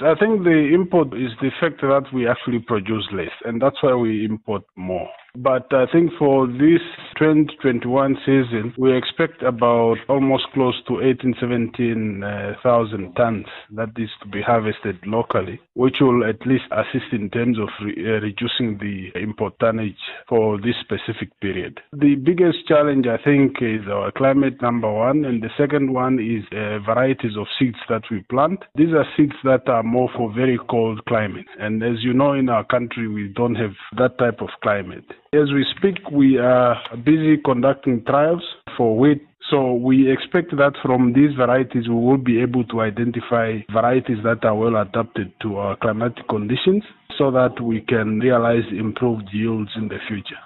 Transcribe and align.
I 0.00 0.14
think 0.20 0.44
the 0.44 0.74
import 0.74 1.14
is 1.14 1.30
the 1.40 1.50
fact 1.58 1.80
that 1.80 2.04
we 2.12 2.28
actually 2.28 2.58
produce 2.58 3.08
less, 3.12 3.30
and 3.46 3.62
that's 3.62 3.82
why 3.82 3.94
we 3.94 4.26
import 4.26 4.62
more. 4.76 5.08
But 5.36 5.72
I 5.72 5.86
think 5.90 6.10
for 6.18 6.46
this 6.46 6.82
2021 7.18 8.16
season, 8.26 8.74
we 8.76 8.96
expect 8.96 9.42
about 9.42 9.96
almost 10.08 10.44
close 10.52 10.74
to 10.86 11.00
18, 11.00 11.34
17,000 11.40 13.14
tons 13.14 13.46
that 13.70 13.88
is 13.96 14.10
to 14.22 14.28
be 14.28 14.42
harvested 14.42 14.98
locally, 15.06 15.58
which 15.74 15.96
will 16.00 16.24
at 16.24 16.46
least 16.46 16.64
assist 16.72 17.12
in 17.12 17.30
terms 17.30 17.58
of 17.58 17.68
re- 17.82 17.94
uh, 17.98 18.20
reducing 18.20 18.76
the 18.78 19.10
import 19.18 19.58
tonnage 19.60 19.96
for 20.28 20.60
this 20.60 20.76
specific 20.80 21.28
period. 21.40 21.80
The 21.92 22.16
biggest 22.16 22.66
challenge, 22.68 23.06
I 23.06 23.16
think, 23.22 23.62
is 23.62 23.88
our 23.88 24.12
climate 24.12 24.60
number 24.60 24.92
one, 24.92 25.24
and 25.24 25.42
the 25.42 25.50
second 25.56 25.92
one 25.92 26.18
is 26.18 26.44
uh, 26.52 26.80
varieties 26.80 27.36
of 27.38 27.46
seeds 27.58 27.78
that 27.88 28.02
we 28.10 28.20
plant. 28.24 28.60
These 28.74 28.92
are 28.92 29.06
seeds 29.16 29.36
that 29.44 29.68
are 29.68 29.82
more 29.82 30.10
for 30.16 30.32
very 30.34 30.58
cold 30.68 31.04
climate, 31.06 31.46
and 31.58 31.82
as 31.82 32.02
you 32.04 32.12
know, 32.12 32.34
in 32.34 32.48
our 32.50 32.64
country, 32.64 33.08
we 33.08 33.28
don't 33.28 33.54
have 33.54 33.72
that 33.96 34.18
type 34.18 34.42
of 34.42 34.50
climate. 34.62 35.04
As 35.36 35.52
we 35.52 35.66
speak, 35.76 36.10
we 36.10 36.38
are 36.38 36.76
busy 37.04 37.36
conducting 37.44 38.02
trials 38.04 38.42
for 38.74 38.96
wheat. 38.96 39.22
So 39.50 39.74
we 39.74 40.10
expect 40.10 40.56
that 40.56 40.72
from 40.82 41.12
these 41.12 41.36
varieties, 41.36 41.88
we 41.88 41.94
will 41.94 42.16
be 42.16 42.40
able 42.40 42.64
to 42.64 42.80
identify 42.80 43.58
varieties 43.70 44.16
that 44.24 44.46
are 44.46 44.54
well 44.54 44.76
adapted 44.76 45.32
to 45.42 45.58
our 45.58 45.76
climatic 45.76 46.26
conditions 46.28 46.84
so 47.18 47.30
that 47.32 47.60
we 47.60 47.82
can 47.82 48.18
realize 48.18 48.64
improved 48.70 49.28
yields 49.30 49.70
in 49.76 49.88
the 49.88 49.98
future. 50.08 50.40